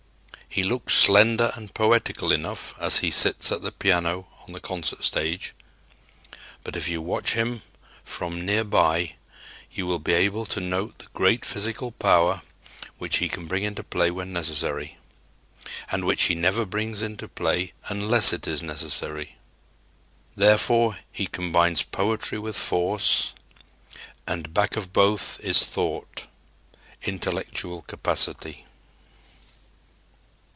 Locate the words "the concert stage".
4.51-5.55